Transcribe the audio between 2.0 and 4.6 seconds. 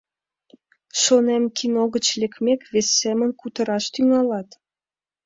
лекмек, вес семын кутыраш тӱҥалат.